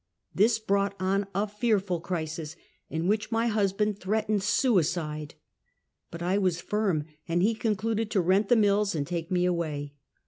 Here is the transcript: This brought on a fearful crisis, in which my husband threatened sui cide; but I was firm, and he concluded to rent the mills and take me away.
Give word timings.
This 0.33 0.57
brought 0.57 0.95
on 0.99 1.27
a 1.35 1.45
fearful 1.45 1.99
crisis, 1.99 2.55
in 2.89 3.05
which 3.07 3.31
my 3.31 3.45
husband 3.45 3.99
threatened 3.99 4.41
sui 4.41 4.81
cide; 4.81 5.35
but 6.09 6.23
I 6.23 6.39
was 6.39 6.59
firm, 6.59 7.05
and 7.27 7.43
he 7.43 7.53
concluded 7.53 8.09
to 8.09 8.19
rent 8.21 8.49
the 8.49 8.55
mills 8.55 8.95
and 8.95 9.05
take 9.05 9.29
me 9.29 9.45
away. 9.45 9.93